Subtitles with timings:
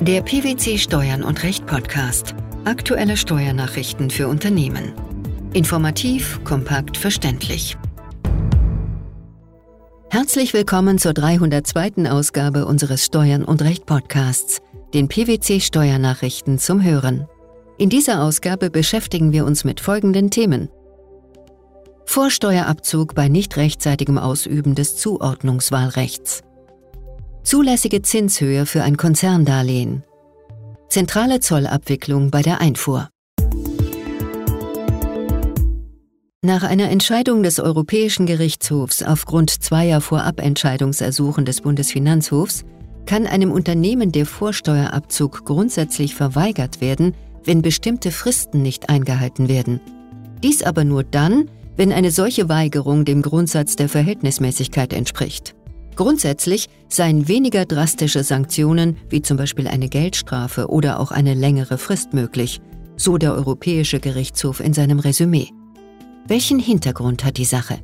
[0.00, 2.36] Der PwC Steuern und Recht Podcast.
[2.64, 4.92] Aktuelle Steuernachrichten für Unternehmen.
[5.54, 7.76] Informativ, kompakt, verständlich.
[10.08, 12.08] Herzlich willkommen zur 302.
[12.08, 14.60] Ausgabe unseres Steuern und Recht Podcasts,
[14.94, 17.26] den PwC Steuernachrichten zum Hören.
[17.76, 20.68] In dieser Ausgabe beschäftigen wir uns mit folgenden Themen.
[22.06, 26.44] Vorsteuerabzug bei nicht rechtzeitigem Ausüben des Zuordnungswahlrechts.
[27.48, 30.04] Zulässige Zinshöhe für ein Konzerndarlehen.
[30.90, 33.08] Zentrale Zollabwicklung bei der Einfuhr.
[36.42, 42.66] Nach einer Entscheidung des Europäischen Gerichtshofs aufgrund zweier Vorabentscheidungsersuchen des Bundesfinanzhofs
[43.06, 49.80] kann einem Unternehmen der Vorsteuerabzug grundsätzlich verweigert werden, wenn bestimmte Fristen nicht eingehalten werden.
[50.42, 55.54] Dies aber nur dann, wenn eine solche Weigerung dem Grundsatz der Verhältnismäßigkeit entspricht.
[55.98, 62.14] Grundsätzlich seien weniger drastische Sanktionen, wie zum Beispiel eine Geldstrafe oder auch eine längere Frist
[62.14, 62.60] möglich,
[62.96, 65.48] so der Europäische Gerichtshof in seinem Resümee.
[66.28, 67.80] Welchen Hintergrund hat die Sache?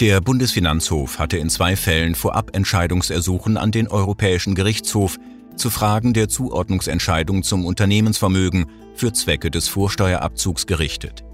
[0.00, 5.16] Der Bundesfinanzhof hatte in zwei Fällen Vorabentscheidungsersuchen an den Europäischen Gerichtshof
[5.56, 11.24] zu Fragen der Zuordnungsentscheidung zum Unternehmensvermögen für Zwecke des Vorsteuerabzugs gerichtet.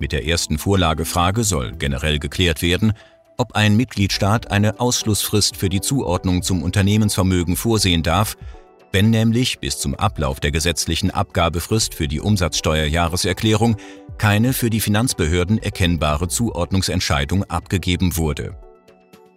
[0.00, 2.94] Mit der ersten Vorlagefrage soll generell geklärt werden,
[3.42, 8.36] ob ein Mitgliedstaat eine Ausschlussfrist für die Zuordnung zum Unternehmensvermögen vorsehen darf,
[8.92, 13.78] wenn nämlich bis zum Ablauf der gesetzlichen Abgabefrist für die Umsatzsteuerjahreserklärung
[14.16, 18.56] keine für die Finanzbehörden erkennbare Zuordnungsentscheidung abgegeben wurde.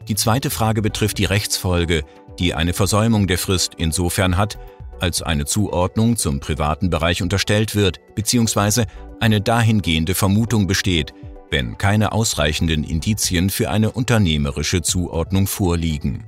[0.08, 2.04] Die zweite Frage betrifft die Rechtsfolge,
[2.38, 4.60] die eine Versäumung der Frist insofern hat,
[5.00, 8.86] als eine Zuordnung zum privaten Bereich unterstellt wird bzw.
[9.20, 11.12] eine dahingehende Vermutung besteht,
[11.50, 16.24] wenn keine ausreichenden Indizien für eine unternehmerische Zuordnung vorliegen.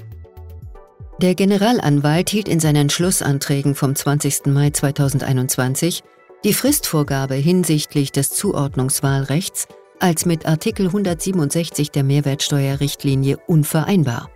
[1.21, 4.45] Der Generalanwalt hielt in seinen Schlussanträgen vom 20.
[4.47, 6.03] Mai 2021
[6.43, 9.67] die Fristvorgabe hinsichtlich des Zuordnungswahlrechts
[9.99, 14.29] als mit Artikel 167 der Mehrwertsteuerrichtlinie unvereinbar.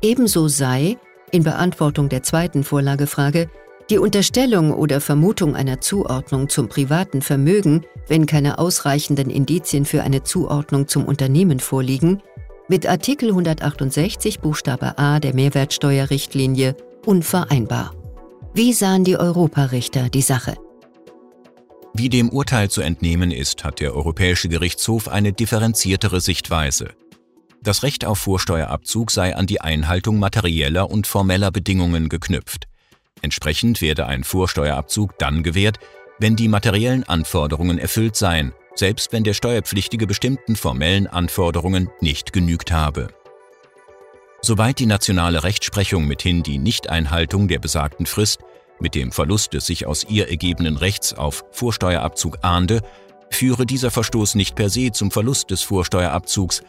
[0.00, 0.96] Ebenso sei,
[1.30, 3.50] in Beantwortung der zweiten Vorlagefrage,
[3.92, 10.22] die Unterstellung oder Vermutung einer Zuordnung zum privaten Vermögen, wenn keine ausreichenden Indizien für eine
[10.22, 12.22] Zuordnung zum Unternehmen vorliegen,
[12.68, 17.94] mit Artikel 168 Buchstabe a der Mehrwertsteuerrichtlinie unvereinbar.
[18.54, 20.54] Wie sahen die Europarichter die Sache?
[21.92, 26.94] Wie dem Urteil zu entnehmen ist, hat der Europäische Gerichtshof eine differenziertere Sichtweise.
[27.62, 32.71] Das Recht auf Vorsteuerabzug sei an die Einhaltung materieller und formeller Bedingungen geknüpft.
[33.22, 35.78] Entsprechend werde ein Vorsteuerabzug dann gewährt,
[36.18, 42.72] wenn die materiellen Anforderungen erfüllt seien, selbst wenn der Steuerpflichtige bestimmten formellen Anforderungen nicht genügt
[42.72, 43.08] habe.
[44.40, 48.40] Soweit die nationale Rechtsprechung mithin die Nichteinhaltung der besagten Frist
[48.80, 52.82] mit dem Verlust des sich aus ihr ergebenen Rechts auf Vorsteuerabzug ahnde,
[53.30, 56.62] führe dieser Verstoß nicht per se zum Verlust des Vorsteuerabzugs,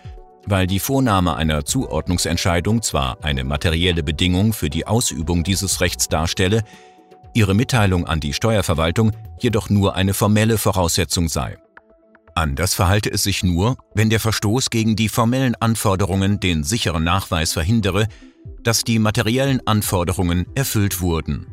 [0.45, 6.63] weil die Vornahme einer Zuordnungsentscheidung zwar eine materielle Bedingung für die Ausübung dieses Rechts darstelle,
[7.33, 11.57] ihre Mitteilung an die Steuerverwaltung jedoch nur eine formelle Voraussetzung sei.
[12.35, 17.53] Anders verhalte es sich nur, wenn der Verstoß gegen die formellen Anforderungen den sicheren Nachweis
[17.53, 18.07] verhindere,
[18.63, 21.47] dass die materiellen Anforderungen erfüllt wurden.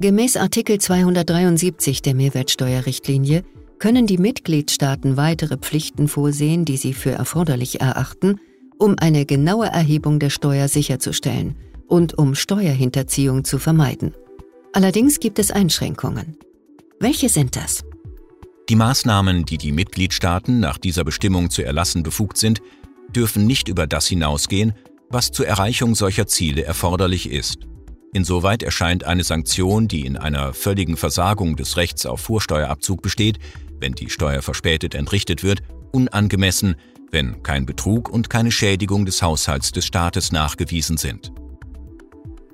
[0.00, 3.44] Gemäß Artikel 273 der Mehrwertsteuerrichtlinie
[3.78, 8.40] können die Mitgliedstaaten weitere Pflichten vorsehen, die sie für erforderlich erachten,
[8.78, 14.14] um eine genaue Erhebung der Steuer sicherzustellen und um Steuerhinterziehung zu vermeiden.
[14.72, 16.36] Allerdings gibt es Einschränkungen.
[16.98, 17.84] Welche sind das?
[18.68, 22.62] Die Maßnahmen, die die Mitgliedstaaten nach dieser Bestimmung zu erlassen befugt sind,
[23.14, 24.72] dürfen nicht über das hinausgehen,
[25.10, 27.58] was zur Erreichung solcher Ziele erforderlich ist.
[28.14, 33.38] Insoweit erscheint eine Sanktion, die in einer völligen Versagung des Rechts auf Vorsteuerabzug besteht,
[33.84, 35.60] wenn die Steuer verspätet entrichtet wird,
[35.92, 36.76] unangemessen,
[37.10, 41.32] wenn kein Betrug und keine Schädigung des Haushalts des Staates nachgewiesen sind.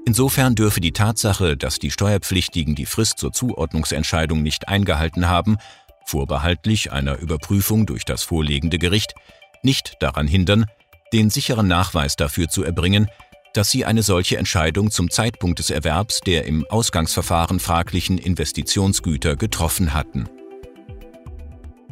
[0.04, 5.58] Insofern dürfe die Tatsache, dass die Steuerpflichtigen die Frist zur Zuordnungsentscheidung nicht eingehalten haben,
[6.04, 9.14] vorbehaltlich einer Überprüfung durch das vorlegende Gericht,
[9.62, 10.66] nicht daran hindern,
[11.12, 13.08] den sicheren Nachweis dafür zu erbringen,
[13.54, 19.94] dass sie eine solche Entscheidung zum Zeitpunkt des Erwerbs der im Ausgangsverfahren fraglichen Investitionsgüter getroffen
[19.94, 20.28] hatten.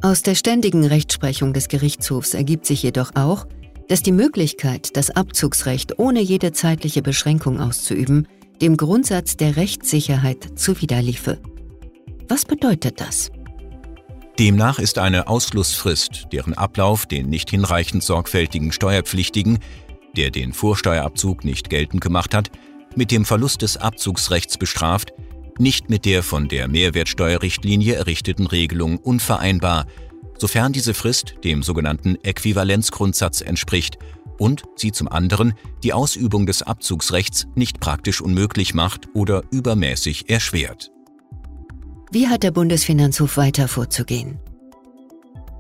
[0.01, 3.47] Aus der ständigen Rechtsprechung des Gerichtshofs ergibt sich jedoch auch,
[3.89, 8.29] dass die Möglichkeit, das Abzugsrecht ohne jede zeitliche Beschränkung auszuüben,
[8.61, 11.41] dem Grundsatz der Rechtssicherheit zuwiderliefe.
[12.29, 13.33] Was bedeutet das?
[14.39, 19.59] Demnach ist eine Ausschlussfrist, deren Ablauf den nicht hinreichend sorgfältigen Steuerpflichtigen,
[20.17, 22.53] der den Vorsteuerabzug nicht geltend gemacht hat,
[22.95, 25.13] mit dem Verlust des Abzugsrechts bestraft,
[25.59, 29.87] nicht mit der von der Mehrwertsteuerrichtlinie errichteten Regelung unvereinbar,
[30.39, 33.99] sofern diese Frist dem sogenannten Äquivalenzgrundsatz entspricht
[34.39, 40.91] und sie zum anderen die Ausübung des Abzugsrechts nicht praktisch unmöglich macht oder übermäßig erschwert.
[42.11, 44.39] Wie hat der Bundesfinanzhof weiter vorzugehen?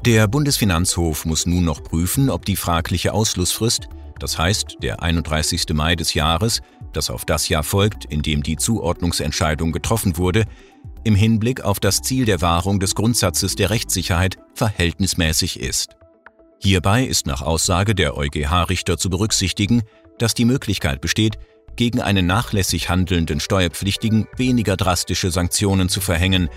[0.06, 5.66] Der Bundesfinanzhof muss nun noch prüfen, ob die fragliche Ausschlussfrist, das heißt der 31.
[5.74, 6.62] Mai des Jahres,
[6.92, 10.44] das auf das Jahr folgt, in dem die Zuordnungsentscheidung getroffen wurde,
[11.04, 15.96] im Hinblick auf das Ziel der Wahrung des Grundsatzes der Rechtssicherheit verhältnismäßig ist.
[16.60, 19.82] Hierbei ist nach Aussage der EuGH-Richter zu berücksichtigen,
[20.18, 21.38] dass die Möglichkeit besteht,
[21.76, 26.48] gegen einen nachlässig handelnden Steuerpflichtigen weniger drastische Sanktionen zu verhängen,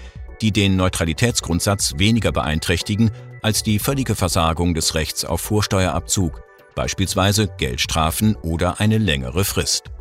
[0.41, 3.11] die den Neutralitätsgrundsatz weniger beeinträchtigen
[3.43, 6.41] als die völlige Versagung des Rechts auf Vorsteuerabzug,
[6.75, 9.91] beispielsweise Geldstrafen oder eine längere Frist.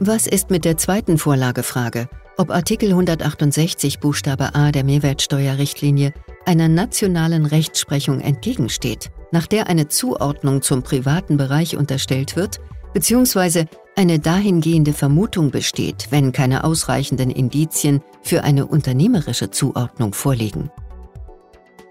[0.00, 6.12] Was ist mit der zweiten Vorlagefrage, ob Artikel 168 Buchstabe a der Mehrwertsteuerrichtlinie
[6.44, 12.58] einer nationalen Rechtsprechung entgegensteht, nach der eine Zuordnung zum privaten Bereich unterstellt wird,
[12.92, 20.72] beziehungsweise eine dahingehende Vermutung besteht, wenn keine ausreichenden Indizien für eine unternehmerische Zuordnung vorliegen.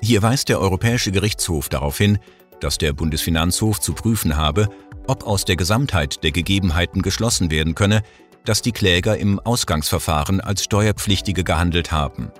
[0.02, 2.20] Hier weist der Europäische Gerichtshof darauf hin,
[2.60, 4.68] dass der Bundesfinanzhof zu prüfen habe,
[5.08, 8.02] ob aus der Gesamtheit der Gegebenheiten geschlossen werden könne,
[8.46, 12.32] dass die Kläger im Ausgangsverfahren als Steuerpflichtige gehandelt haben,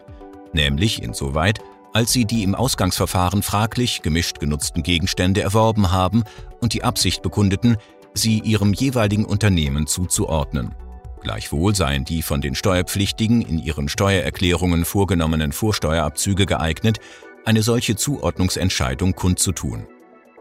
[0.54, 1.60] nämlich insoweit,
[1.94, 6.24] als sie die im Ausgangsverfahren fraglich gemischt genutzten Gegenstände erworben haben
[6.60, 7.78] und die Absicht bekundeten,
[8.14, 10.76] sie ihrem jeweiligen Unternehmen zuzuordnen.
[11.22, 17.00] Gleichwohl seien die von den Steuerpflichtigen in ihren Steuererklärungen vorgenommenen Vorsteuerabzüge geeignet,
[17.46, 19.88] eine solche Zuordnungsentscheidung kundzutun.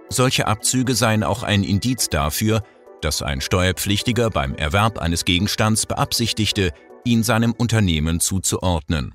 [0.08, 2.62] Solche Abzüge seien auch ein Indiz dafür,
[3.00, 6.72] dass ein Steuerpflichtiger beim Erwerb eines Gegenstands beabsichtigte,
[7.04, 9.14] ihn seinem Unternehmen zuzuordnen.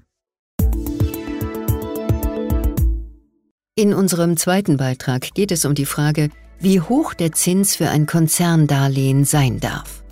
[3.76, 6.30] In unserem zweiten Beitrag geht es um die Frage,
[6.60, 10.04] wie hoch der Zins für ein Konzerndarlehen sein darf.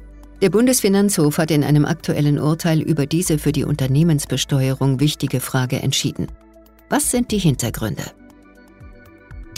[0.42, 6.28] Der Bundesfinanzhof hat in einem aktuellen Urteil über diese für die Unternehmensbesteuerung wichtige Frage entschieden.
[6.90, 8.04] Was sind die Hintergründe?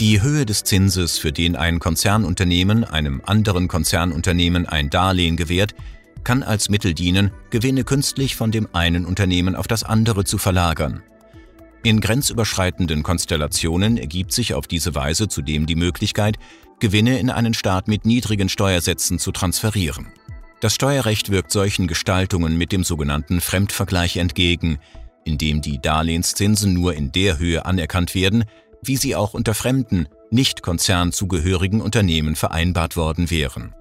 [0.00, 5.74] Die Höhe des Zinses, für den ein Konzernunternehmen einem anderen Konzernunternehmen ein Darlehen gewährt,
[6.22, 11.02] kann als Mittel dienen, Gewinne künstlich von dem einen Unternehmen auf das andere zu verlagern.
[11.82, 16.38] In grenzüberschreitenden Konstellationen ergibt sich auf diese Weise zudem die Möglichkeit,
[16.78, 20.06] Gewinne in einen Staat mit niedrigen Steuersätzen zu transferieren.
[20.60, 24.78] Das Steuerrecht wirkt solchen Gestaltungen mit dem sogenannten Fremdvergleich entgegen,
[25.24, 28.44] indem die Darlehenszinsen nur in der Höhe anerkannt werden,
[28.82, 33.74] wie sie auch unter fremden, nicht konzernzugehörigen Unternehmen vereinbart worden wären.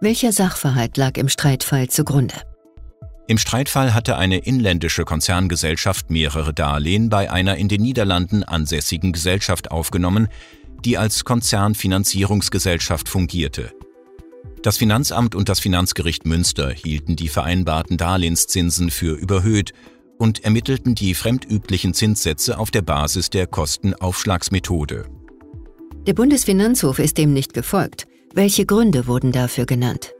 [0.00, 2.34] Welcher Sachverhalt lag im Streitfall zugrunde?
[3.28, 9.70] Im Streitfall hatte eine inländische Konzerngesellschaft mehrere Darlehen bei einer in den Niederlanden ansässigen Gesellschaft
[9.70, 10.28] aufgenommen,
[10.84, 13.72] die als Konzernfinanzierungsgesellschaft fungierte.
[14.62, 19.72] Das Finanzamt und das Finanzgericht Münster hielten die vereinbarten Darlehenszinsen für überhöht
[20.18, 25.06] und ermittelten die fremdüblichen Zinssätze auf der Basis der Kostenaufschlagsmethode.
[26.06, 28.06] Der Bundesfinanzhof ist dem nicht gefolgt.
[28.34, 30.14] Welche Gründe wurden dafür genannt?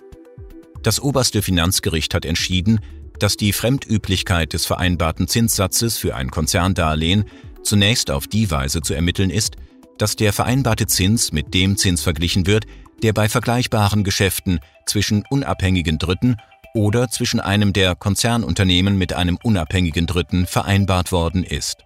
[0.83, 2.81] Das oberste Finanzgericht hat entschieden,
[3.19, 7.25] dass die Fremdüblichkeit des vereinbarten Zinssatzes für ein Konzerndarlehen
[7.63, 9.57] zunächst auf die Weise zu ermitteln ist,
[9.99, 12.67] dass der vereinbarte Zins mit dem Zins verglichen wird,
[13.03, 16.37] der bei vergleichbaren Geschäften zwischen unabhängigen Dritten
[16.77, 21.79] oder zwischen einem der Konzernunternehmen mit einem unabhängigen Dritten vereinbart worden ist.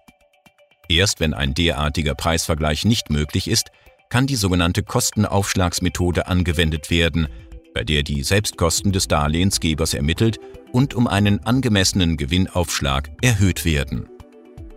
[0.89, 3.69] Erst wenn ein derartiger Preisvergleich nicht möglich ist,
[4.09, 7.29] kann die sogenannte Kostenaufschlagsmethode angewendet werden,
[7.73, 10.39] bei der die Selbstkosten des Darlehensgebers ermittelt
[10.73, 14.09] und um einen angemessenen Gewinnaufschlag erhöht werden.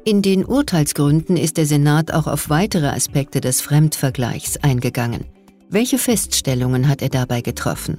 [0.04, 5.25] In den Urteilsgründen ist der Senat auch auf weitere Aspekte des Fremdvergleichs eingegangen.
[5.68, 7.99] Welche Feststellungen hat er dabei getroffen?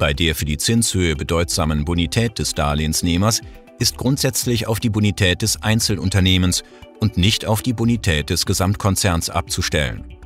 [0.00, 3.42] Bei der für die Zinshöhe bedeutsamen Bonität des Darlehensnehmers
[3.78, 6.62] ist grundsätzlich auf die Bonität des Einzelunternehmens
[7.00, 10.16] und nicht auf die Bonität des Gesamtkonzerns abzustellen.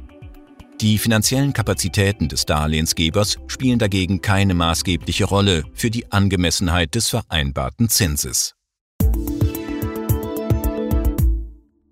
[0.81, 7.89] Die finanziellen Kapazitäten des Darlehensgebers spielen dagegen keine maßgebliche Rolle für die Angemessenheit des vereinbarten
[7.89, 8.55] Zinses.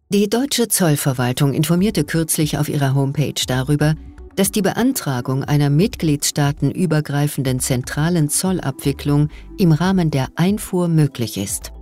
[0.08, 3.96] Die deutsche Zollverwaltung informierte kürzlich auf ihrer Homepage darüber,
[4.36, 11.72] dass die Beantragung einer mitgliedstaatenübergreifenden zentralen Zollabwicklung im Rahmen der Einfuhr möglich ist.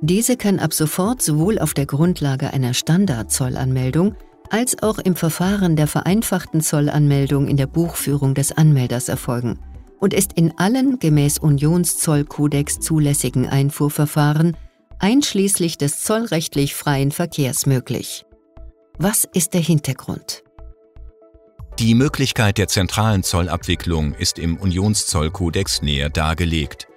[0.00, 4.14] Diese kann ab sofort sowohl auf der Grundlage einer Standardzollanmeldung
[4.50, 9.58] als auch im Verfahren der vereinfachten Zollanmeldung in der Buchführung des Anmelders erfolgen
[9.98, 14.56] und ist in allen gemäß Unionszollkodex zulässigen Einfuhrverfahren
[14.98, 18.24] einschließlich des zollrechtlich freien Verkehrs möglich.
[18.98, 20.45] Was ist der Hintergrund?
[21.78, 26.88] Die Möglichkeit der zentralen Zollabwicklung ist im Unionszollkodex näher dargelegt.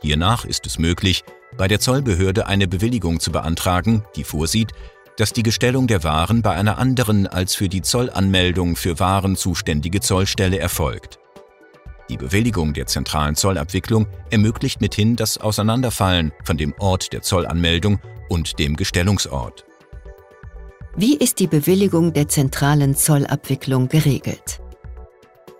[0.00, 1.24] Hiernach ist es möglich,
[1.56, 4.70] bei der Zollbehörde eine Bewilligung zu beantragen, die vorsieht,
[5.16, 9.98] dass die Gestellung der Waren bei einer anderen als für die Zollanmeldung für Waren zuständige
[9.98, 11.18] Zollstelle erfolgt.
[12.08, 18.60] Die Bewilligung der zentralen Zollabwicklung ermöglicht mithin das Auseinanderfallen von dem Ort der Zollanmeldung und
[18.60, 19.67] dem Gestellungsort.
[21.00, 24.60] Wie ist die Bewilligung der zentralen Zollabwicklung geregelt?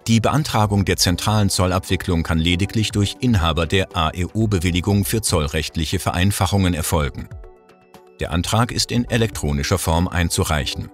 [0.09, 7.28] Die Beantragung der zentralen Zollabwicklung kann lediglich durch Inhaber der AEO-Bewilligung für zollrechtliche Vereinfachungen erfolgen.
[8.18, 10.90] Der Antrag ist in elektronischer Form einzureichen.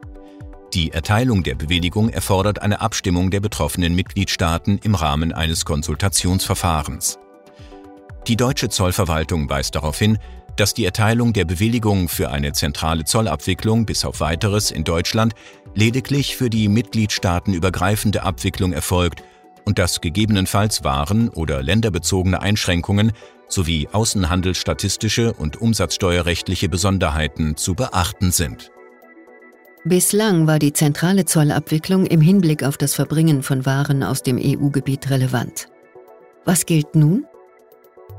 [0.75, 7.19] Die Erteilung der Bewilligung erfordert eine Abstimmung der betroffenen Mitgliedstaaten im Rahmen eines Konsultationsverfahrens.
[8.27, 10.19] Die deutsche Zollverwaltung weist darauf hin,
[10.57, 15.35] dass die Erteilung der Bewilligung für eine zentrale Zollabwicklung bis auf weiteres in Deutschland
[15.75, 19.23] lediglich für die mitgliedstaatenübergreifende Abwicklung erfolgt
[19.65, 23.13] und dass gegebenenfalls Waren- oder länderbezogene Einschränkungen
[23.49, 28.71] sowie außenhandelsstatistische und umsatzsteuerrechtliche Besonderheiten zu beachten sind.
[29.85, 35.11] Bislang war die zentrale Zollabwicklung im Hinblick auf das Verbringen von Waren aus dem EU-Gebiet
[35.11, 35.69] relevant.
[36.47, 37.27] Was gilt nun?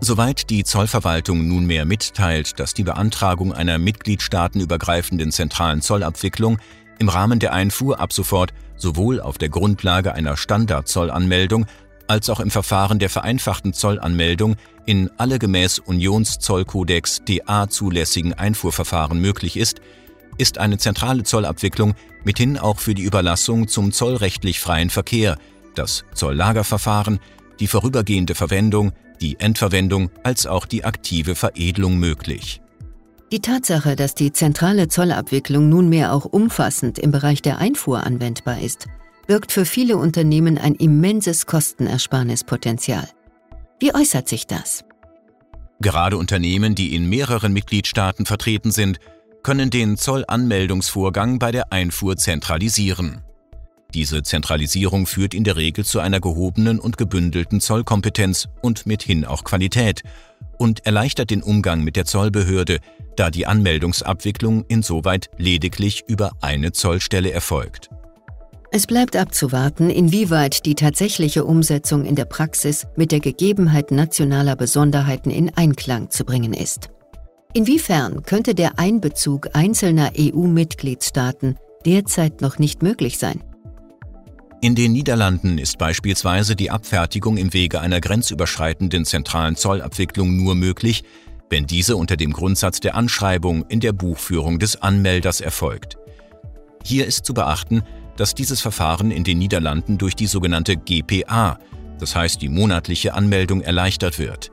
[0.01, 6.59] Soweit die Zollverwaltung nunmehr mitteilt, dass die Beantragung einer mitgliedstaatenübergreifenden zentralen Zollabwicklung
[6.99, 11.65] im Rahmen der Einfuhr ab sofort sowohl auf der Grundlage einer Standardzollanmeldung
[12.07, 19.57] als auch im Verfahren der vereinfachten Zollanmeldung in alle gemäß Unionszollkodex DA zulässigen Einfuhrverfahren möglich
[19.57, 19.81] ist,
[20.37, 25.37] ist eine zentrale Zollabwicklung mithin auch für die Überlassung zum zollrechtlich freien Verkehr,
[25.73, 27.19] das Zolllagerverfahren,
[27.59, 32.61] die vorübergehende Verwendung, die Endverwendung als auch die aktive Veredelung möglich.
[33.31, 38.87] Die Tatsache, dass die zentrale Zollabwicklung nunmehr auch umfassend im Bereich der Einfuhr anwendbar ist,
[39.27, 43.09] birgt für viele Unternehmen ein immenses Kostenersparnispotenzial.
[43.79, 44.85] Wie äußert sich das?
[45.81, 48.99] Gerade Unternehmen, die in mehreren Mitgliedstaaten vertreten sind,
[49.43, 53.24] können den Zollanmeldungsvorgang bei der Einfuhr zentralisieren.
[53.95, 59.45] Diese Zentralisierung führt in der Regel zu einer gehobenen und gebündelten Zollkompetenz und mithin auch
[59.45, 60.01] Qualität
[60.57, 62.79] und erleichtert den Umgang mit der Zollbehörde,
[63.15, 67.89] da die Anmeldungsabwicklung insoweit lediglich über eine Zollstelle erfolgt.
[68.69, 75.31] Es bleibt abzuwarten, inwieweit die tatsächliche Umsetzung in der Praxis mit der Gegebenheit nationaler Besonderheiten
[75.31, 76.89] in Einklang zu bringen ist.
[77.53, 83.41] Inwiefern könnte der Einbezug einzelner EU-Mitgliedstaaten derzeit noch nicht möglich sein?
[84.61, 91.03] In den Niederlanden ist beispielsweise die Abfertigung im Wege einer grenzüberschreitenden zentralen Zollabwicklung nur möglich,
[91.49, 95.97] wenn diese unter dem Grundsatz der Anschreibung in der Buchführung des Anmelders erfolgt.
[96.83, 97.83] Hier ist zu beachten,
[98.17, 101.59] dass dieses Verfahren in den Niederlanden durch die sogenannte GPA,
[101.99, 104.51] das heißt die monatliche Anmeldung, erleichtert wird.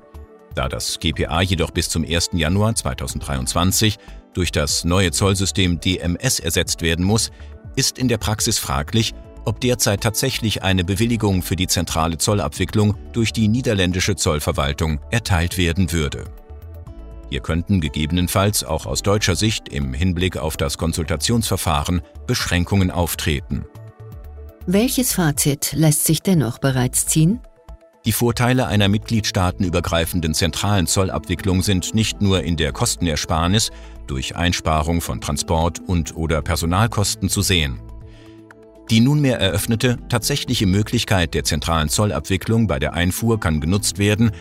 [0.54, 2.30] Da das GPA jedoch bis zum 1.
[2.34, 3.98] Januar 2023
[4.34, 7.30] durch das neue Zollsystem DMS ersetzt werden muss,
[7.76, 13.32] ist in der Praxis fraglich, ob derzeit tatsächlich eine Bewilligung für die zentrale Zollabwicklung durch
[13.32, 16.24] die niederländische Zollverwaltung erteilt werden würde.
[17.30, 23.64] Hier könnten gegebenenfalls auch aus deutscher Sicht im Hinblick auf das Konsultationsverfahren Beschränkungen auftreten.
[24.66, 27.40] Welches Fazit lässt sich dennoch bereits ziehen?
[28.04, 33.70] Die Vorteile einer mitgliedstaatenübergreifenden zentralen Zollabwicklung sind nicht nur in der Kostenersparnis
[34.08, 37.80] durch Einsparung von Transport- und/oder Personalkosten zu sehen.
[38.92, 44.32] Die nunmehr eröffnete tatsächliche Möglichkeit der zentralen Zollabwicklung bei der Einfuhr kann genutzt werden,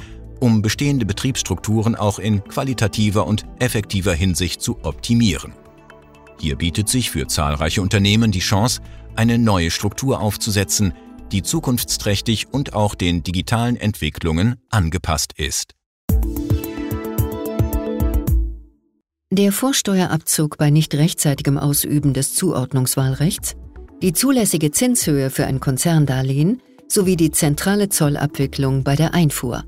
[0.42, 5.54] um bestehende Betriebsstrukturen auch in qualitativer und effektiver Hinsicht zu optimieren.
[6.38, 8.82] Hier bietet sich für zahlreiche Unternehmen die Chance,
[9.16, 10.92] eine neue Struktur aufzusetzen,
[11.32, 15.76] die zukunftsträchtig und auch den digitalen Entwicklungen angepasst ist.
[19.34, 23.56] Der Vorsteuerabzug bei nicht rechtzeitigem Ausüben des Zuordnungswahlrechts,
[24.02, 29.64] die zulässige Zinshöhe für ein Konzerndarlehen sowie die zentrale Zollabwicklung bei der Einfuhr.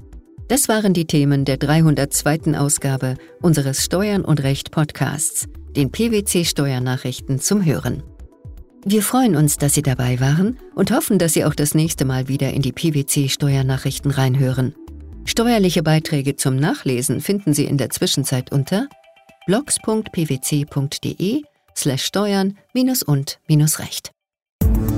[0.47, 2.57] Das waren die Themen der 302.
[2.57, 8.03] Ausgabe unseres Steuern und Recht Podcasts, den PwC Steuernachrichten zum Hören.
[8.85, 12.27] Wir freuen uns, dass Sie dabei waren und hoffen, dass Sie auch das nächste Mal
[12.27, 14.75] wieder in die PwC Steuernachrichten reinhören.
[15.25, 18.89] Steuerliche Beiträge zum Nachlesen finden Sie in der Zwischenzeit unter
[19.47, 21.43] blogs.pwc.de
[24.63, 24.92] Bye.